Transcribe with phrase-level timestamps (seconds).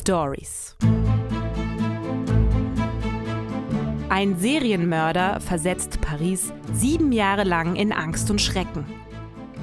[0.00, 0.76] Stories.
[4.08, 8.86] Ein Serienmörder versetzt Paris sieben Jahre lang in Angst und Schrecken.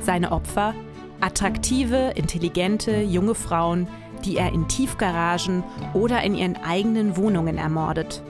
[0.02, 0.76] Seine Opfer
[1.22, 3.88] attraktive, intelligente, junge Frauen,
[4.26, 5.64] die er in Tiefgaragen
[5.96, 8.22] oder in ihren eigenen Wohnungen ermordet.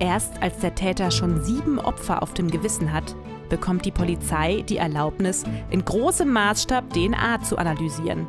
[0.00, 3.14] Erst als der Täter schon sieben Opfer auf dem Gewissen hat,
[3.48, 8.26] bekommt die Polizei die Erlaubnis, in großem Maßstab DNA zu analysieren.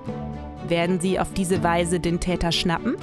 [0.68, 2.96] Werden sie auf diese Weise den Täter schnappen?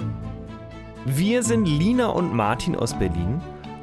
[1.05, 3.41] Wir sind Lina und Martin aus Berlin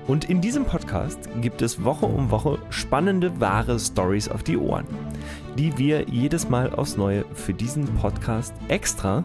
[0.08, 4.86] und in diesem Podcast gibt es Woche um Woche spannende, wahre Stories auf die Ohren,
[5.58, 9.24] die wir jedes Mal aufs Neue für diesen Podcast extra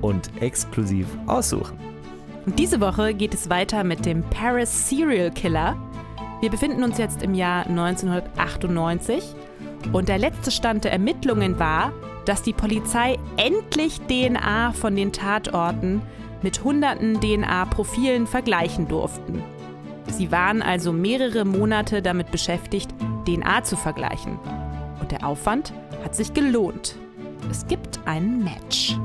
[0.00, 1.78] und exklusiv aussuchen.
[2.46, 5.76] Und diese Woche geht es weiter mit dem Paris Serial Killer.
[6.40, 9.34] Wir befinden uns jetzt im Jahr 1998
[9.92, 11.92] und der letzte Stand der Ermittlungen war,
[12.24, 16.02] dass die Polizei endlich DNA von den Tatorten
[16.42, 19.42] mit hunderten DNA-Profilen vergleichen durften.
[20.06, 22.94] Sie waren also mehrere Monate damit beschäftigt,
[23.26, 24.38] DNA zu vergleichen.
[25.00, 25.72] Und der Aufwand
[26.04, 26.96] hat sich gelohnt.
[27.50, 28.96] Es gibt ein Match.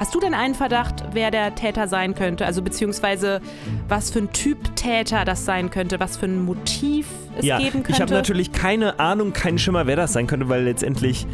[0.00, 2.46] Hast du denn einen Verdacht, wer der Täter sein könnte?
[2.46, 3.42] Also beziehungsweise
[3.86, 7.82] was für ein Typ Täter das sein könnte, was für ein Motiv es ja, geben
[7.82, 7.92] könnte?
[7.92, 11.26] ich habe natürlich keine Ahnung, keinen Schimmer, wer das sein könnte, weil letztendlich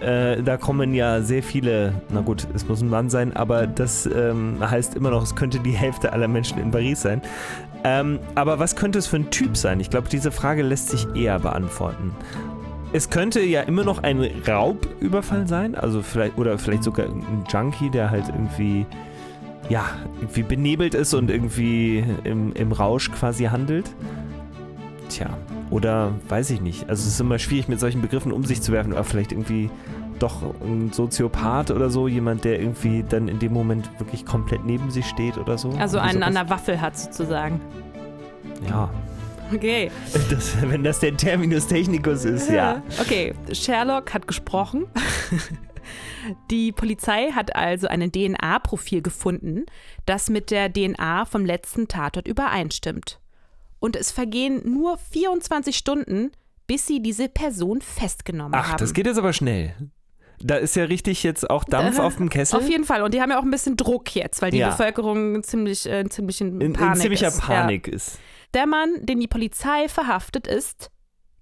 [0.00, 4.06] äh, da kommen ja sehr viele, na gut, es muss ein Mann sein, aber das
[4.06, 7.22] ähm, heißt immer noch, es könnte die Hälfte aller Menschen in Paris sein.
[7.84, 9.78] Ähm, aber was könnte es für ein Typ sein?
[9.80, 12.12] Ich glaube, diese Frage lässt sich eher beantworten.
[12.92, 17.90] Es könnte ja immer noch ein Raubüberfall sein, also vielleicht oder vielleicht sogar ein Junkie,
[17.90, 18.86] der halt irgendwie
[19.68, 19.84] ja
[20.20, 23.90] irgendwie benebelt ist und irgendwie im, im Rausch quasi handelt.
[25.08, 25.26] Tja,
[25.74, 26.88] oder weiß ich nicht.
[26.88, 29.70] Also es ist immer schwierig mit solchen Begriffen um sich zu werfen, aber vielleicht irgendwie
[30.20, 34.92] doch ein Soziopath oder so, jemand, der irgendwie dann in dem Moment wirklich komplett neben
[34.92, 35.70] sich steht oder so.
[35.70, 36.46] Also einen an sowas.
[36.46, 37.60] der Waffel hat sozusagen.
[38.68, 38.88] Ja,
[39.52, 39.90] Okay.
[40.30, 42.82] das, wenn das der Terminus technicus ist, ja.
[43.00, 44.86] Okay, Sherlock hat gesprochen.
[46.50, 49.66] Die Polizei hat also ein DNA-Profil gefunden,
[50.06, 53.20] das mit der DNA vom letzten Tatort übereinstimmt.
[53.84, 56.32] Und es vergehen nur 24 Stunden,
[56.66, 58.78] bis sie diese Person festgenommen Ach, haben.
[58.78, 59.74] das geht jetzt aber schnell.
[60.40, 62.58] Da ist ja richtig jetzt auch Dampf Äh, auf dem Kessel.
[62.58, 63.02] Auf jeden Fall.
[63.02, 64.70] Und die haben ja auch ein bisschen Druck jetzt, weil die Ja.
[64.70, 67.42] Bevölkerung ziemlich, äh, ziemlich in, in, Panik in ziemlicher ist.
[67.42, 68.14] Panik ist.
[68.14, 68.20] Ja.
[68.54, 70.90] Der Mann, den die Polizei verhaftet, ist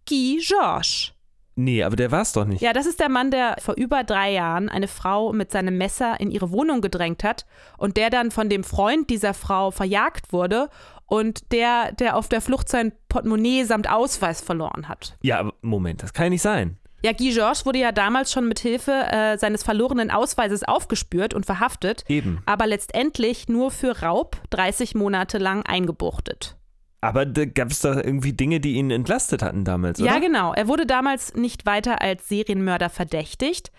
[0.08, 1.12] Guy Georges.
[1.54, 2.60] Nee, aber der war es doch nicht.
[2.60, 6.18] Ja, das ist der Mann, der vor über drei Jahren eine Frau mit seinem Messer
[6.18, 7.46] in ihre Wohnung gedrängt hat
[7.78, 10.70] und der dann von dem Freund dieser Frau verjagt wurde
[11.12, 15.14] und der, der auf der Flucht sein Portemonnaie samt Ausweis verloren hat.
[15.20, 16.78] Ja, aber Moment, das kann ja nicht sein.
[17.04, 21.44] Ja, Guy Georges wurde ja damals schon mit Hilfe äh, seines verlorenen Ausweises aufgespürt und
[21.44, 22.40] verhaftet, Eben.
[22.46, 26.56] aber letztendlich nur für Raub 30 Monate lang eingebuchtet.
[27.02, 30.10] Aber da gab es da irgendwie Dinge, die ihn entlastet hatten damals, oder?
[30.10, 30.54] Ja, genau.
[30.54, 33.70] Er wurde damals nicht weiter als Serienmörder verdächtigt.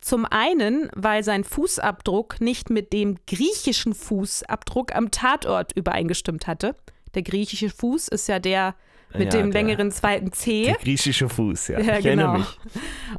[0.00, 6.74] Zum einen, weil sein Fußabdruck nicht mit dem griechischen Fußabdruck am Tatort übereingestimmt hatte.
[7.14, 8.74] Der griechische Fuß ist ja der
[9.12, 10.64] mit Ja, dem der- längeren zweiten C.
[10.66, 11.80] Der griechische Fuß, ja.
[11.80, 12.38] Ja, ich erinnere genau.
[12.38, 12.58] mich.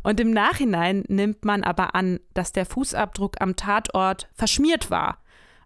[0.04, 5.18] Und im Nachhinein nimmt man aber an, dass der Fußabdruck am Tatort verschmiert war.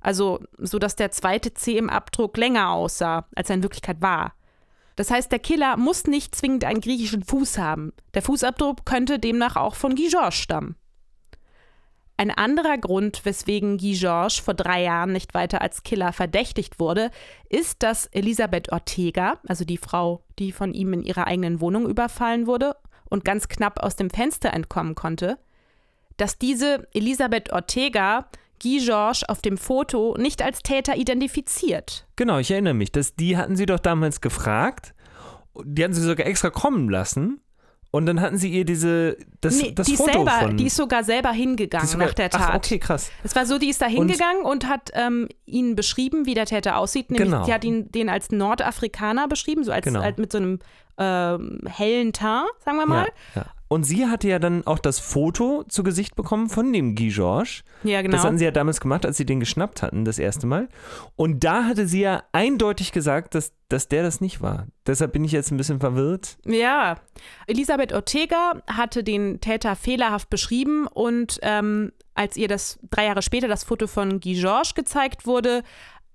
[0.02, 4.34] Also, so dass der zweite C im Abdruck länger aussah, als er in Wirklichkeit war.
[4.96, 7.94] Das heißt, der Killer muss nicht zwingend einen griechischen Fuß haben.
[8.14, 10.76] Der Fußabdruck könnte demnach auch von Guy Georges stammen.
[12.18, 17.12] Ein anderer Grund, weswegen Guy Georges vor drei Jahren nicht weiter als Killer verdächtigt wurde,
[17.50, 22.48] ist, dass Elisabeth Ortega, also die Frau, die von ihm in ihrer eigenen Wohnung überfallen
[22.48, 22.76] wurde
[23.10, 25.38] und ganz knapp aus dem Fenster entkommen konnte,
[26.16, 28.30] dass diese Elisabeth Ortega
[28.62, 32.08] Guy Georges auf dem Foto nicht als Täter identifiziert.
[32.16, 32.94] Genau, ich erinnere mich.
[32.94, 34.94] Das, die hatten sie doch damals gefragt.
[35.64, 37.42] Die hatten sie sogar extra kommen lassen.
[37.96, 40.58] Und dann hatten sie ihr diese, das, Nee, das die, ist Foto selber, von...
[40.58, 42.42] die ist sogar selber hingegangen sogar- nach der Tat.
[42.52, 43.10] Ach, okay, krass.
[43.24, 46.78] Es war so, die ist da hingegangen und, hat ähm, ihn beschrieben, wie der Täter
[46.78, 47.10] aussieht.
[47.10, 47.46] Nämlich, Genau.
[47.46, 50.02] die hat ihn den als Nordafrikaner beschrieben, so als, Genau.
[50.02, 50.60] als mit so einem
[50.98, 53.08] ähm, hellen Teint, sagen wir mal.
[53.36, 53.46] Ja, ja.
[53.68, 57.64] Und sie hatte ja dann auch das Foto zu Gesicht bekommen von dem Guy Georges.
[57.84, 58.16] Ja, genau.
[58.16, 60.70] Das hatten sie ja damals gemacht, als sie den geschnappt hatten, das erste Mal.
[61.16, 64.68] Und da hatte sie ja eindeutig gesagt, dass, dass der das nicht war.
[64.86, 66.38] Deshalb bin ich jetzt ein bisschen verwirrt.
[66.46, 66.98] Ja,
[67.48, 73.48] Elisabeth Ortega hatte den Täter fehlerhaft beschrieben und ähm, als ihr das drei Jahre später
[73.48, 75.64] das Foto von Guy Georges gezeigt wurde,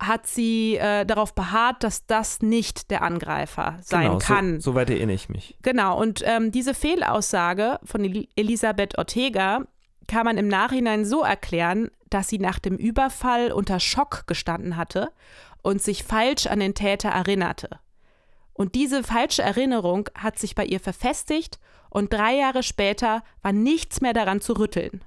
[0.01, 4.61] hat sie äh, darauf beharrt, dass das nicht der Angreifer sein genau, kann.
[4.61, 5.57] So, soweit erinnere ich mich.
[5.63, 9.65] Genau, und ähm, diese Fehlaussage von Eli Elisabeth Ortega
[10.09, 15.13] kann man im Nachhinein so erklären, dass sie nach dem Überfall unter Schock gestanden hatte
[15.63, 17.79] und sich falsch an den Täter erinnerte.
[18.55, 21.61] Und diese falsche Erinnerung hat sich bei ihr verfestigt
[21.91, 25.05] und drei Jahre später war nichts mehr daran zu rütteln.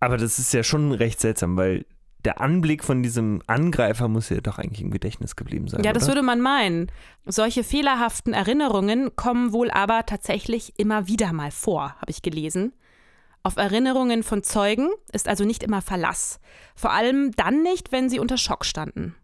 [0.00, 1.86] Aber das ist ja schon recht seltsam, weil
[2.24, 5.84] der Anblick von diesem Angreifer muss ja doch eigentlich im Gedächtnis geblieben sein.
[5.84, 6.12] Ja, das oder?
[6.12, 6.90] würde man meinen.
[7.26, 12.72] Solche fehlerhaften Erinnerungen kommen wohl aber tatsächlich immer wieder mal vor, habe ich gelesen.
[13.42, 16.40] Auf Erinnerungen von Zeugen ist also nicht immer Verlass.
[16.74, 19.14] Vor allem dann nicht, wenn sie unter Schock standen.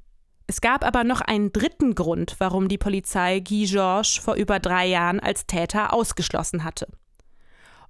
[0.47, 4.87] Es gab aber noch einen dritten Grund, warum die Polizei Guy Georges vor über drei
[4.87, 6.89] Jahren als Täter ausgeschlossen hatte.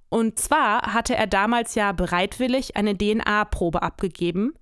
[0.09, 4.53] Und zwar hatte er damals ja bereitwillig eine DNA-Probe abgegeben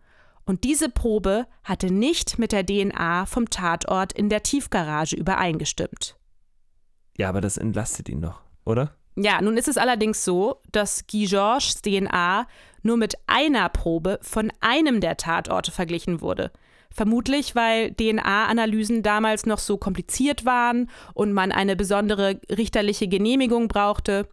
[0.50, 6.18] und diese Probe hatte nicht mit der DNA vom Tatort in der Tiefgarage übereingestimmt.
[7.20, 8.96] Ja, aber das entlastet ihn doch, oder?
[9.16, 12.48] Ja, nun ist es allerdings so, dass Guy Georges DNA
[12.82, 16.52] nur mit einer Probe von einem der Tatorte verglichen wurde.
[16.90, 24.28] Vermutlich, weil DNA-Analysen damals noch so kompliziert waren und man eine besondere richterliche Genehmigung brauchte.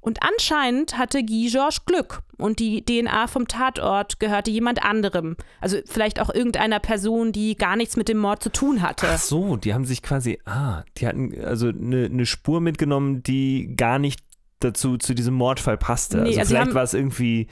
[0.00, 5.36] Und anscheinend hatte Guy Georges Glück und die DNA vom Tatort gehörte jemand anderem.
[5.60, 9.06] Also vielleicht auch irgendeiner Person, die gar nichts mit dem Mord zu tun hatte.
[9.10, 13.74] Ach so, die haben sich quasi, ah, die hatten also eine, eine Spur mitgenommen, die
[13.76, 14.20] gar nicht
[14.60, 16.18] dazu zu diesem Mordfall passte.
[16.18, 17.48] Nee, also, also vielleicht war es irgendwie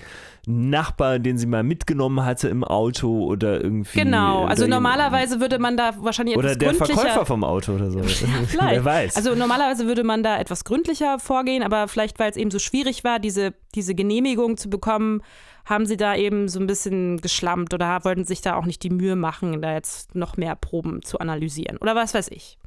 [0.46, 3.98] ein Nachbar, den sie mal mitgenommen hatte im Auto oder irgendwie.
[3.98, 8.02] Genau, also normalerweise würde man da wahrscheinlich etwas Oder der Verkäufer vom Auto oder so.
[8.46, 8.76] vielleicht.
[8.76, 9.16] Wer weiß.
[9.16, 13.04] Also normalerweise würde man da etwas gründlicher vorgehen, aber vielleicht, weil es eben so schwierig
[13.04, 15.22] war, diese, diese Genehmigung zu bekommen,
[15.64, 18.90] haben sie da eben so ein bisschen geschlampt oder wollten sich da auch nicht die
[18.90, 22.58] Mühe machen, da jetzt noch mehr Proben zu analysieren oder was weiß ich.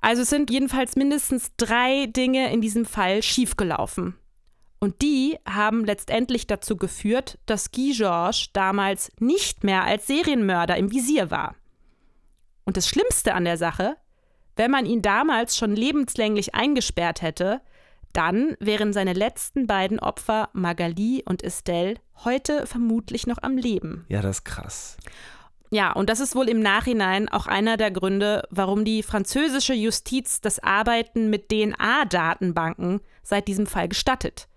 [0.00, 4.14] Also es sind jedenfalls mindestens drei Dinge in diesem Fall schiefgelaufen.
[4.80, 10.92] Und die haben letztendlich dazu geführt, dass Guy Georges damals nicht mehr als Serienmörder im
[10.92, 11.56] Visier war.
[12.64, 13.96] Und das Schlimmste an der Sache,
[14.54, 17.60] wenn man ihn damals schon lebenslänglich eingesperrt hätte,
[18.12, 24.04] dann wären seine letzten beiden Opfer, Magali und Estelle, heute vermutlich noch am Leben.
[24.08, 24.96] Ja, das ist krass.
[25.70, 30.40] Ja, und das ist wohl im Nachhinein auch einer der Gründe, warum die französische Justiz
[30.40, 34.48] das Arbeiten mit DNA-Datenbanken seit diesem Fall gestattet.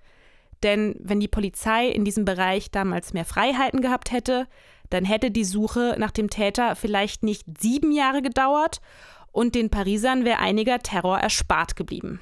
[0.63, 4.47] Denn wenn die Polizei in diesem Bereich damals mehr Freiheiten gehabt hätte,
[4.89, 8.79] dann hätte die Suche nach dem Täter vielleicht nicht sieben Jahre gedauert
[9.31, 12.21] und den Parisern wäre einiger Terror erspart geblieben.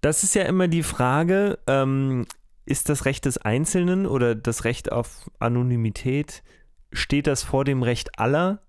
[0.00, 2.26] Das ist ja immer die Frage, ähm,
[2.66, 6.42] ist das Recht des Einzelnen oder das Recht auf Anonymität
[6.92, 8.62] steht das vor dem Recht aller,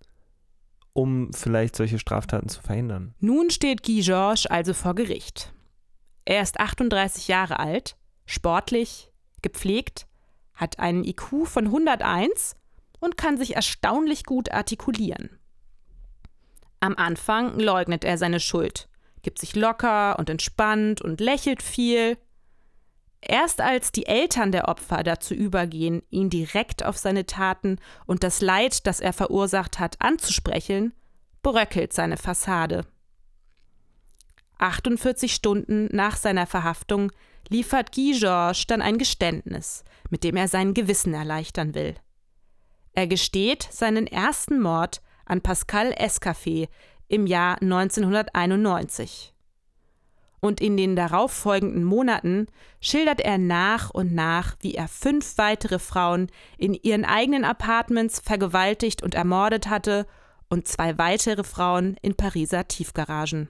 [0.93, 3.13] um vielleicht solche Straftaten zu verhindern?
[3.19, 5.53] Nun steht Guy Georges also vor Gericht.
[6.25, 9.11] Er ist 38 Jahre alt, sportlich,
[9.41, 10.07] gepflegt,
[10.53, 12.55] hat einen IQ von 101
[12.99, 15.37] und kann sich erstaunlich gut artikulieren.
[16.79, 18.87] Am Anfang leugnet er seine Schuld,
[19.21, 22.17] gibt sich locker und entspannt und lächelt viel,
[23.25, 28.41] Erst als die Eltern der Opfer dazu übergehen, ihn direkt auf seine Taten und das
[28.41, 30.93] Leid, das er verursacht hat, anzusprechen,
[31.41, 32.85] bröckelt seine Fassade.
[34.57, 37.11] 48 Stunden nach seiner Verhaftung
[37.47, 41.95] liefert Guy Georges dann ein Geständnis, mit dem er sein Gewissen erleichtern will.
[42.91, 46.67] Er gesteht seinen ersten Mord an Pascal Escafé
[47.07, 49.32] im Jahr 1991
[50.43, 52.47] und in den darauffolgenden Monaten
[52.81, 59.01] schildert er nach und nach, wie er fünf weitere Frauen in ihren eigenen Apartments vergewaltigt
[59.01, 60.05] und ermordet hatte
[60.49, 63.47] und zwei weitere Frauen in Pariser Tiefgaragen.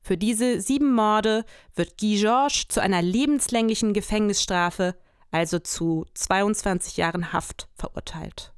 [0.00, 1.44] Für diese sieben Morde
[1.76, 4.96] wird Guy Georges zu einer lebenslänglichen Gefängnisstrafe,
[5.30, 8.52] also zu 22 Jahren Haft, verurteilt.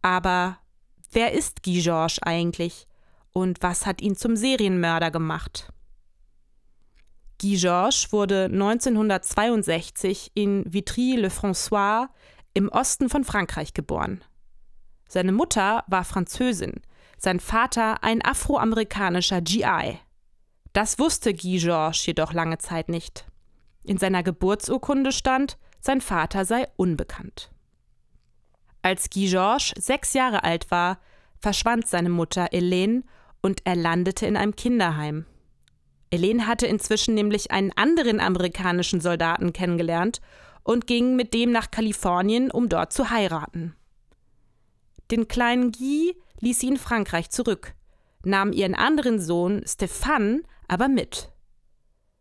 [0.00, 0.56] Aber
[1.12, 2.87] wer ist Guy Georges eigentlich?
[3.38, 5.72] Und was hat ihn zum Serienmörder gemacht?
[7.40, 12.08] Guy Georges wurde 1962 in Vitry-le-François
[12.54, 14.24] im Osten von Frankreich geboren.
[15.08, 16.82] Seine Mutter war Französin,
[17.16, 20.00] sein Vater ein afroamerikanischer GI.
[20.72, 23.28] Das wusste Guy Georges jedoch lange Zeit nicht.
[23.84, 27.52] In seiner Geburtsurkunde stand, sein Vater sei unbekannt.
[28.82, 30.98] Als Guy Georges sechs Jahre alt war,
[31.38, 33.04] verschwand seine Mutter Helene
[33.42, 35.26] und er landete in einem Kinderheim.
[36.10, 40.20] Elaine hatte inzwischen nämlich einen anderen amerikanischen Soldaten kennengelernt
[40.62, 43.74] und ging mit dem nach Kalifornien, um dort zu heiraten.
[45.10, 47.74] Den kleinen Guy ließ sie in Frankreich zurück,
[48.24, 51.30] nahm ihren anderen Sohn Stefan aber mit.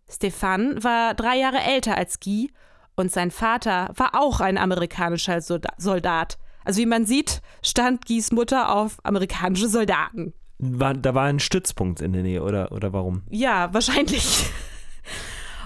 [0.09, 2.51] Stefan war drei Jahre älter als Guy
[2.95, 6.38] und sein Vater war auch ein amerikanischer Soldat.
[6.63, 10.33] Also wie man sieht, stand Guys Mutter auf amerikanische Soldaten.
[10.59, 13.23] War, da war ein Stützpunkt in der Nähe, oder, oder warum?
[13.29, 14.47] Ja, wahrscheinlich.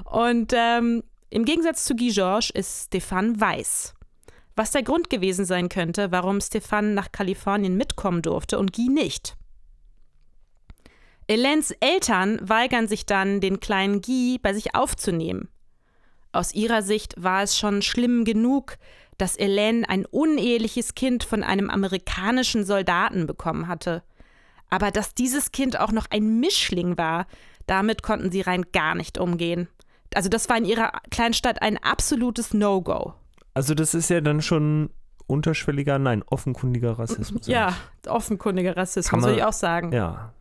[0.04, 3.94] Und ähm, im Gegensatz zu Guy Georges ist Stefan weiß.
[4.58, 9.38] Was der Grund gewesen sein könnte, warum Stefan nach Kalifornien mitkommen durfte und Guy nicht.
[11.30, 15.48] Helens Eltern weigern sich dann, den kleinen Guy bei sich aufzunehmen.
[16.34, 18.78] Aus ihrer Sicht war es schon schlimm genug,
[19.18, 24.04] dass Helene ein uneheliches Kind von einem amerikanischen Soldaten bekommen hatte.
[24.72, 27.28] Aber dass dieses Kind auch noch ein Mischling war,
[27.68, 29.68] damit konnten sie rein gar nicht umgehen.
[30.16, 33.14] Also das war in ihrer Kleinstadt ein absolutes No-Go.
[33.54, 34.90] Also das ist ja dann schon
[35.28, 37.48] unterschwelliger, nein, offenkundiger Rassismus.
[37.48, 37.76] Ja,
[38.08, 39.92] offenkundiger Rassismus, würde ich auch sagen.
[39.92, 40.34] Ja.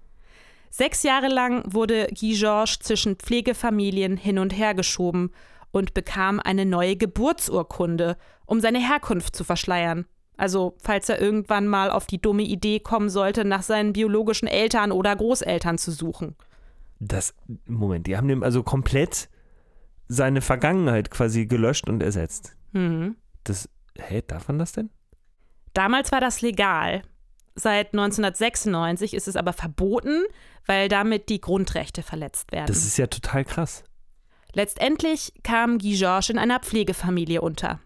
[0.70, 5.32] Sechs Jahre lang wurde Guy Georges zwischen Pflegefamilien hin und her geschoben
[5.72, 10.06] und bekam eine neue Geburtsurkunde, um seine Herkunft zu verschleiern.
[10.40, 14.90] Also, falls er irgendwann mal auf die dumme Idee kommen sollte, nach seinen biologischen Eltern
[14.90, 16.34] oder Großeltern zu suchen.
[16.98, 17.34] Das,
[17.66, 19.28] Moment, die haben dem also komplett
[20.08, 22.56] seine Vergangenheit quasi gelöscht und ersetzt.
[22.72, 23.16] Mhm.
[23.44, 23.68] Das,
[23.98, 24.88] hä, darf man das denn?
[25.74, 27.02] Damals war das legal.
[27.54, 30.22] Seit 1996 ist es aber verboten,
[30.64, 32.66] weil damit die Grundrechte verletzt werden.
[32.66, 33.84] Das ist ja total krass.
[34.54, 37.78] Letztendlich kam Guy Georges in einer Pflegefamilie unter.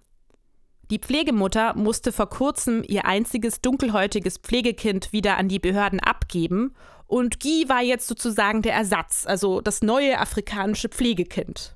[0.91, 6.75] Die Pflegemutter musste vor kurzem ihr einziges dunkelhäutiges Pflegekind wieder an die Behörden abgeben
[7.07, 11.75] und Guy war jetzt sozusagen der Ersatz, also das neue afrikanische Pflegekind.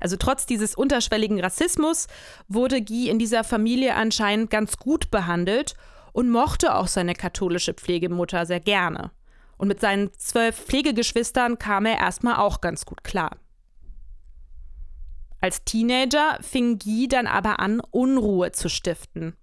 [0.00, 2.08] Also trotz dieses unterschwelligen Rassismus
[2.48, 5.74] wurde Guy in dieser Familie anscheinend ganz gut behandelt
[6.12, 9.12] und mochte auch seine katholische Pflegemutter sehr gerne.
[9.56, 13.30] Und mit seinen zwölf Pflegegeschwistern kam er erstmal auch ganz gut klar.
[15.44, 19.36] Als Teenager fing Guy dann aber an, Unruhe zu stiften.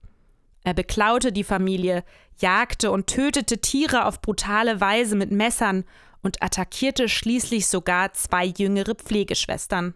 [0.63, 2.03] Er beklaute die Familie,
[2.39, 5.83] jagte und tötete Tiere auf brutale Weise mit Messern
[6.23, 9.93] und attackierte schließlich sogar zwei jüngere Pflegeschwestern.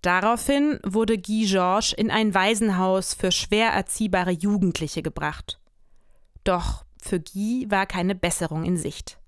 [0.00, 5.60] Daraufhin wurde Guy Georges in ein Waisenhaus für schwer erziehbare Jugendliche gebracht.
[6.42, 9.18] Doch für Guy war keine Besserung in Sicht.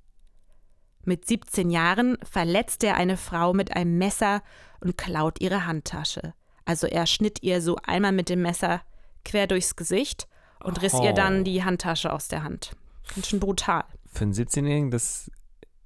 [1.09, 4.43] Mit 17 Jahren verletzt er eine Frau mit einem Messer
[4.81, 6.35] und klaut ihre Handtasche.
[6.67, 8.83] Also er schnitt ihr so einmal mit dem Messer
[9.25, 10.29] quer durchs Gesicht
[10.62, 11.03] und riss oh.
[11.03, 12.73] ihr dann die Handtasche aus der Hand.
[13.15, 13.85] Ganz schön brutal.
[14.12, 15.31] Für einen 17-Jährigen, das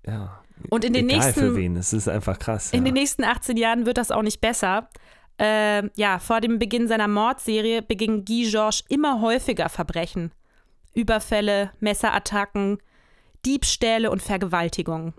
[0.04, 0.42] ja.
[0.70, 1.40] Und in den Egal nächsten.
[1.40, 2.72] für wen, es ist einfach krass.
[2.72, 2.86] In ja.
[2.86, 4.88] den nächsten 18 Jahren wird das auch nicht besser.
[5.38, 10.32] Äh, ja, vor dem Beginn seiner Mordserie beging Guy Georges immer häufiger Verbrechen.
[10.94, 12.78] Überfälle, Messerattacken,
[13.44, 15.14] Diebstähle und Vergewaltigungen.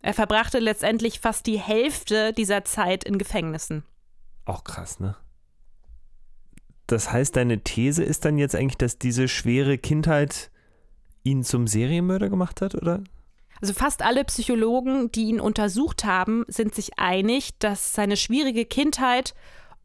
[0.00, 3.84] Er verbrachte letztendlich fast die Hälfte dieser Zeit in Gefängnissen.
[4.44, 5.16] Auch krass, ne?
[6.88, 10.50] Das heißt, deine These ist dann jetzt eigentlich, dass diese schwere Kindheit
[11.22, 13.02] ihn zum Serienmörder gemacht hat, oder?
[13.60, 19.34] Also fast alle Psychologen, die ihn untersucht haben, sind sich einig, dass seine schwierige Kindheit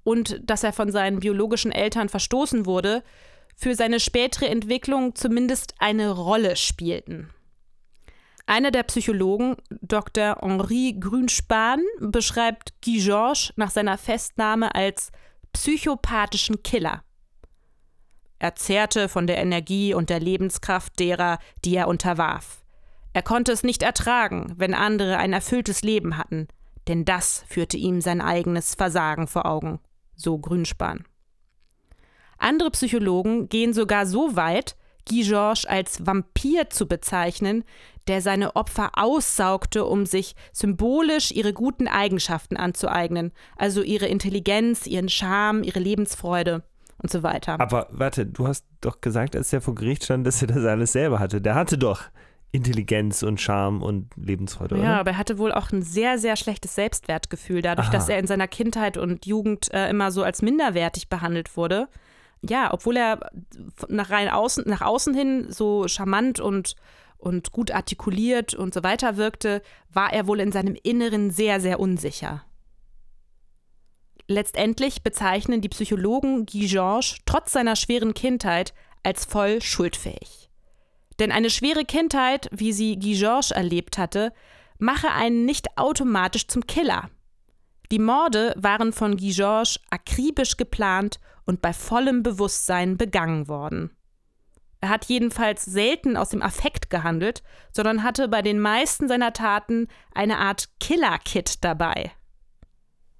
[0.04, 3.04] und dass er von seinen biologischen Eltern verstoßen wurde,
[3.56, 7.30] für seine spätere Entwicklung zumindest eine Rolle spielten.
[8.50, 10.38] Einer der Psychologen, Dr.
[10.42, 15.12] Henri Grünspan, beschreibt Guy Georges nach seiner Festnahme als
[15.52, 17.04] psychopathischen Killer.
[18.40, 22.64] Er zehrte von der Energie und der Lebenskraft derer, die er unterwarf.
[23.12, 26.48] Er konnte es nicht ertragen, wenn andere ein erfülltes Leben hatten,
[26.88, 29.82] denn das führte ihm sein eigenes Versagen vor Augen,
[30.16, 31.04] so Grünspan.
[32.38, 34.78] Andere Psychologen gehen sogar so weit,
[35.08, 37.64] Guy Georges als Vampir zu bezeichnen,
[38.08, 45.10] der seine Opfer aussaugte, um sich symbolisch ihre guten Eigenschaften anzueignen, also ihre Intelligenz, ihren
[45.10, 46.64] Charme, ihre Lebensfreude
[47.02, 47.60] und so weiter.
[47.60, 50.94] Aber warte, du hast doch gesagt, als er vor Gericht stand, dass er das alles
[50.94, 51.42] selber hatte.
[51.42, 52.04] Der hatte doch
[52.52, 54.78] Intelligenz und Charme und Lebensfreude.
[54.78, 55.00] Ja, oder?
[55.00, 57.94] aber er hatte wohl auch ein sehr, sehr schlechtes Selbstwertgefühl, dadurch, Aha.
[57.94, 61.88] dass er in seiner Kindheit und Jugend äh, immer so als minderwertig behandelt wurde.
[62.42, 63.32] Ja, obwohl er
[63.88, 66.76] nach, rein außen, nach außen hin so charmant und,
[67.18, 71.80] und gut artikuliert und so weiter wirkte, war er wohl in seinem Inneren sehr, sehr
[71.80, 72.44] unsicher.
[74.28, 80.50] Letztendlich bezeichnen die Psychologen Guy Georges trotz seiner schweren Kindheit als voll schuldfähig.
[81.20, 84.34] Denn eine schwere Kindheit, wie sie Guy Georges erlebt hatte,
[84.78, 87.10] mache einen nicht automatisch zum Killer.
[87.90, 93.92] Die Morde waren von Guy Georges akribisch geplant und bei vollem Bewusstsein begangen worden.
[94.80, 97.42] Er hat jedenfalls selten aus dem Affekt gehandelt,
[97.74, 102.12] sondern hatte bei den meisten seiner Taten eine Art Killer-Kit dabei.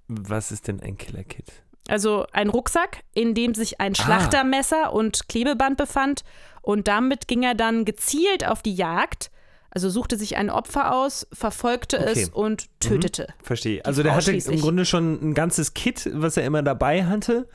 [0.06, 1.50] Was ist denn ein Killer-Kit?
[1.88, 4.02] Also ein Rucksack, in dem sich ein Ah.
[4.02, 6.22] Schlachtermesser und Klebeband befand.
[6.62, 9.30] Und damit ging er dann gezielt auf die Jagd.
[9.78, 12.22] Also suchte sich ein Opfer aus, verfolgte Okay.
[12.22, 13.28] es und tötete.
[13.40, 13.84] Verstehe.
[13.84, 14.60] Also der hatte im.
[14.60, 17.46] Grunde schon ein ganzes Kit, was er immer dabei hatte,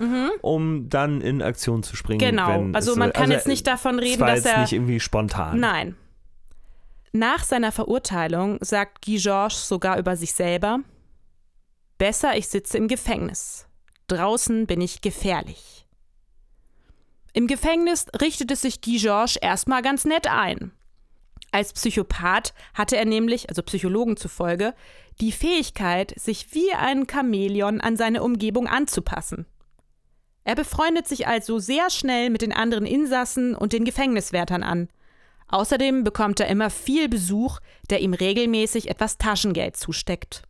[0.42, 2.20] um dann in Aktion zu springen.
[2.20, 2.66] Genau.
[2.72, 4.62] Also es man kann also, jetzt nicht davon es reden, war dass jetzt er.
[4.62, 5.60] nicht irgendwie spontan.
[5.60, 5.98] Nein.
[7.12, 10.80] Nach seiner Verurteilung sagt Guy Georges sogar über sich selber:
[11.98, 13.68] Besser, ich sitze im Gefängnis.
[14.08, 15.86] Draußen bin ich gefährlich.
[17.34, 20.72] Im Gefängnis richtete sich Guy Georges erstmal ganz nett ein.
[21.54, 24.74] Als Psychopath hatte er nämlich, also Psychologen zufolge,
[25.22, 29.46] die Fähigkeit, sich wie ein Chamäleon an seine Umgebung anzupassen.
[30.46, 34.90] Er befreundet sich also sehr schnell mit den anderen Insassen und den Gefängniswärtern an.
[35.48, 37.60] Außerdem bekommt er immer viel Besuch,
[37.92, 40.42] der ihm regelmäßig etwas Taschengeld zusteckt.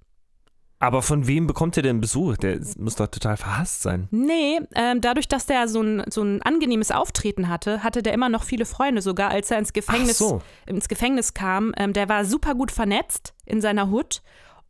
[0.84, 2.36] Aber von wem bekommt er denn Besuch?
[2.36, 4.10] Der muss doch total verhasst sein.
[4.12, 8.28] Nee, ähm, dadurch, dass der so ein, so ein angenehmes Auftreten hatte, hatte der immer
[8.28, 10.42] noch viele Freunde, sogar als er ins Gefängnis, so.
[10.66, 11.72] ins Gefängnis kam.
[11.78, 14.22] Ähm, der war super gut vernetzt in seiner Hut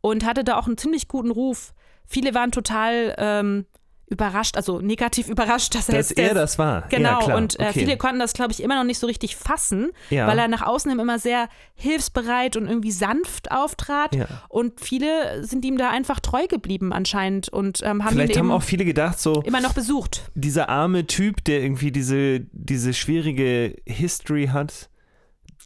[0.02, 1.74] und hatte da auch einen ziemlich guten Ruf.
[2.06, 3.66] Viele waren total ähm,
[4.06, 6.82] überrascht, also negativ überrascht, dass er Dass jetzt er das war.
[6.88, 7.72] Genau, ja, und äh, okay.
[7.80, 10.26] viele konnten das, glaube ich, immer noch nicht so richtig fassen, Ja.
[10.26, 14.14] weil er nach außen immer sehr hilfsbereit und irgendwie sanft auftrat.
[14.14, 14.26] Ja.
[14.48, 18.46] Und viele sind ihm da einfach treu geblieben anscheinend und ähm, haben Vielleicht ihn haben
[18.48, 20.30] eben auch viele gedacht, so immer noch besucht.
[20.34, 24.88] dieser arme Typ, der irgendwie diese, diese schwierige History hat,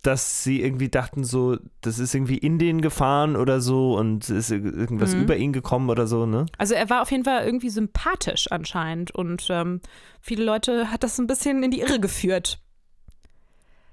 [0.09, 4.51] dass sie irgendwie dachten, so, das ist irgendwie in den gefahren oder so und ist
[4.51, 5.23] irgendwas Mhm.
[5.23, 6.47] über ihn gekommen oder so, ne?
[6.57, 9.83] Also er war auf jeden Fall irgendwie sympathisch anscheinend und ähm,
[10.23, 12.59] viele Leute hat das ein bisschen in die Irre geführt.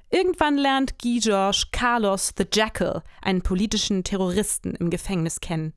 [0.09, 5.73] Irgendwann lernt Guy Georges Carlos the Jackal, einen politischen Terroristen im Gefängnis kennen.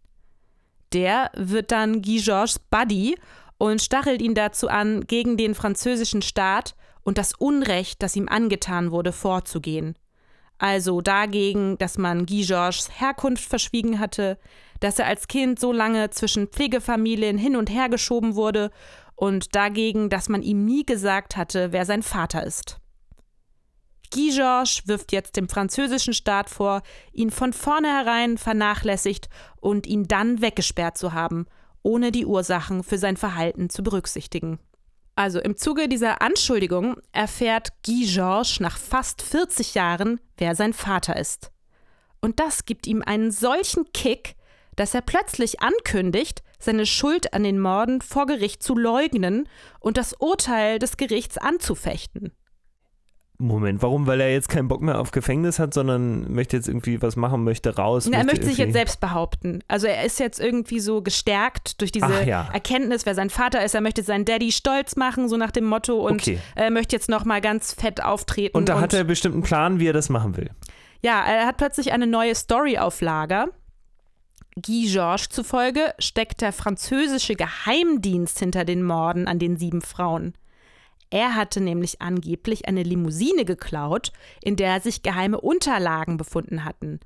[0.93, 3.19] Der wird dann Guy Georges Buddy
[3.59, 8.93] und stachelt ihn dazu an, gegen den französischen Staat und das Unrecht, das ihm angetan
[8.93, 9.97] wurde, vorzugehen.
[10.59, 14.39] Also dagegen, dass man Guy Georges Herkunft verschwiegen hatte,
[14.81, 18.71] dass er als Kind so lange zwischen Pflegefamilien hin und her geschoben wurde
[19.15, 22.81] und dagegen, dass man ihm nie gesagt hatte, wer sein Vater ist.
[24.13, 29.29] Guy Georges wirft jetzt dem französischen Staat vor, ihn von vornherein vernachlässigt
[29.61, 31.47] und ihn dann weggesperrt zu haben,
[31.83, 34.59] ohne die Ursachen für sein Verhalten zu berücksichtigen.
[35.19, 41.17] Also im Zuge dieser Anschuldigung erfährt Guy Georges nach fast 40 Jahren, wer sein Vater
[41.17, 41.51] ist.
[42.21, 44.37] Und das gibt ihm einen solchen Kick,
[44.77, 49.49] dass er plötzlich ankündigt, seine Schuld an den Morden vor Gericht zu leugnen
[49.81, 52.31] und das Urteil des Gerichts anzufechten.
[53.41, 54.09] Moment, warum?
[54.09, 57.45] Weil er jetzt keinen Bock mehr auf Gefängnis hat, sondern möchte jetzt irgendwie was machen,
[57.45, 58.09] möchte raus.
[58.11, 59.61] Na, er möchte sich jetzt selbst behaupten.
[59.69, 62.49] Also er ist jetzt irgendwie so gestärkt durch diese Ach ja.
[62.53, 63.77] Erkenntnis, wer sein Vater ist.
[63.77, 66.41] Er möchte seinen Daddy stolz machen, so nach dem Motto, und Okay.
[66.57, 68.57] er möchte jetzt noch mal ganz fett auftreten.
[68.57, 70.51] Und da hat er bestimmt einen Plan, wie er das machen will.
[71.01, 73.51] Ja, er hat plötzlich eine neue Story auf Lager.
[74.61, 80.35] Guy Georges zufolge steckt der französische Geheimdienst hinter den Morden an den sieben Frauen.
[81.11, 87.01] Er hatte nämlich angeblich eine Limousine geklaut, in der sich geheime Unterlagen befunden hatten.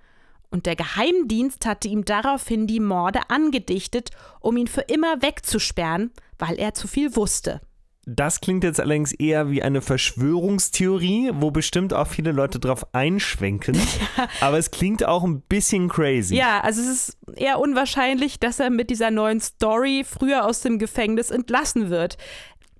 [0.51, 4.11] Und der Geheimdienst hatte ihm daraufhin die Morde angedichtet,
[4.41, 7.61] um ihn für immer wegzusperren, weil er zu viel wusste.
[8.05, 13.79] Das klingt jetzt allerdings eher wie eine Verschwörungstheorie, wo bestimmt auch viele Leute drauf einschwenken.
[14.41, 16.35] Aber es klingt auch ein bisschen crazy.
[16.35, 20.81] Ja, also es ist eher unwahrscheinlich, dass er mit dieser neuen Story früher aus dem
[20.81, 22.19] Gefängnis entlassen wird.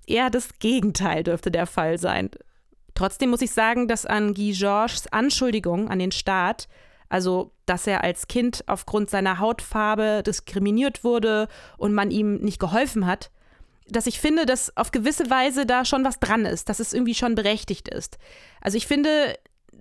[0.07, 2.29] Eher das Gegenteil dürfte der Fall sein.
[2.95, 6.67] Trotzdem muss ich sagen, dass an Guy Georges Anschuldigung an den Staat,
[7.09, 13.07] also dass er als Kind aufgrund seiner Hautfarbe diskriminiert wurde und man ihm nicht geholfen
[13.07, 13.31] hat,
[13.87, 17.15] dass ich finde, dass auf gewisse Weise da schon was dran ist, dass es irgendwie
[17.15, 18.17] schon berechtigt ist.
[18.61, 19.35] Also ich finde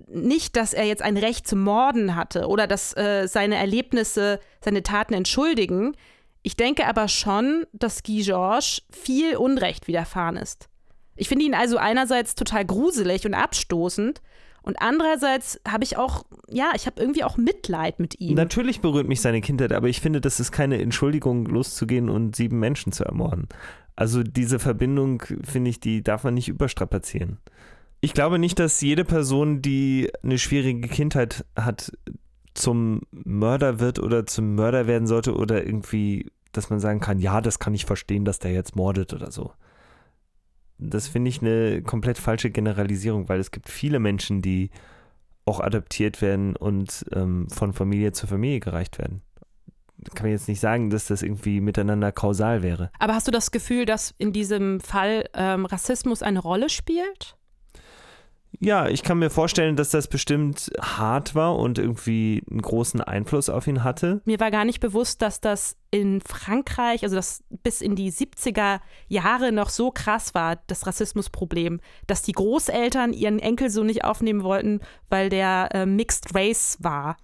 [0.08, 4.82] nicht, dass er jetzt ein Recht zum Morden hatte oder dass äh, seine Erlebnisse seine
[4.82, 5.96] Taten entschuldigen.
[6.42, 10.68] Ich denke aber schon, dass Guy Georges viel Unrecht widerfahren ist.
[11.14, 14.20] Ich finde ihn also einerseits total gruselig und abstoßend
[14.62, 18.37] und andererseits habe ich auch, ja, ich habe irgendwie auch Mitleid mit ihm.
[18.37, 22.61] Natürlich berührt mich seine Kindheit, aber ich finde, das ist keine Entschuldigung, loszugehen und sieben
[22.61, 23.48] Menschen zu ermorden.
[23.96, 27.38] Also diese Verbindung, finde ich, die darf man nicht überstrapazieren.
[28.00, 31.92] Ich glaube nicht, dass jede Person, die eine schwierige Kindheit hat,
[32.55, 37.41] zum Mörder wird oder zum Mörder werden sollte oder irgendwie, dass man sagen kann, ja,
[37.41, 39.53] das kann ich verstehen, dass der jetzt mordet oder so.
[40.79, 44.71] das finde ich eine komplett falsche Generalisierung, weil es gibt viele Menschen, die
[45.45, 49.23] auch adoptiert werden und ähm, von Familie zu Familie gereicht werden.
[50.15, 52.91] Kann man jetzt nicht sagen, dass das irgendwie miteinander kausal wäre.
[52.99, 57.37] Aber hast du das Gefühl, dass in diesem Fall ähm, Rassismus eine Rolle spielt?
[58.61, 63.49] Ja, ich kann mir vorstellen, dass das bestimmt hart war und irgendwie einen großen Einfluss
[63.49, 64.21] auf ihn hatte.
[64.25, 68.81] Mir war gar nicht bewusst, dass das in Frankreich, also das bis in die 70er
[69.09, 74.43] Jahre noch so krass war, das Rassismusproblem, dass die Großeltern ihren Enkel so nicht aufnehmen
[74.43, 77.17] wollten, weil der äh, Mixed Race war.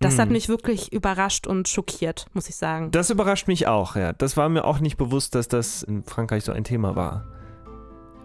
[0.00, 0.32] Das hat Hm.
[0.34, 2.92] mich wirklich überrascht und schockiert, muss ich sagen.
[2.92, 4.12] Das überrascht mich auch, ja.
[4.12, 7.24] Das war mir auch nicht bewusst, dass das in Frankreich so ein Thema war.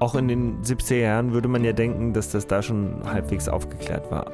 [0.03, 4.11] Auch in den 70er Jahren würde man ja denken, dass das da schon halbwegs aufgeklärt
[4.11, 4.25] war.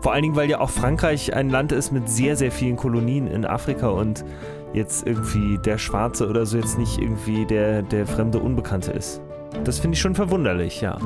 [0.00, 3.26] Vor allen Dingen, weil ja auch Frankreich ein Land ist mit sehr, sehr vielen Kolonien
[3.26, 4.24] in Afrika und
[4.72, 9.20] jetzt irgendwie der Schwarze oder so jetzt nicht irgendwie der, der fremde Unbekannte ist.
[9.64, 10.96] Das finde ich schon verwunderlich, ja.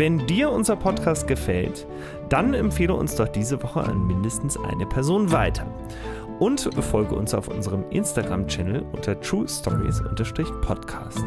[0.00, 1.86] Wenn dir unser Podcast gefällt,
[2.30, 5.66] dann empfehle uns doch diese Woche an mindestens eine Person weiter.
[6.38, 11.22] Und folge uns auf unserem Instagram-Channel unter True Stories-Podcasts.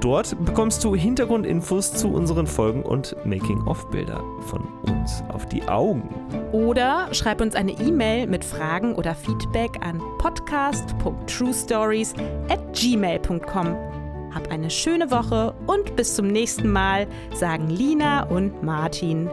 [0.00, 6.08] Dort bekommst du Hintergrundinfos zu unseren Folgen und Making-of-Bilder von uns auf die Augen.
[6.50, 12.14] Oder schreib uns eine E-Mail mit Fragen oder Feedback an podcast.truestories
[12.48, 13.76] at gmail.com.
[14.36, 19.30] Hab eine schöne Woche und bis zum nächsten Mal, sagen Lina und Martin.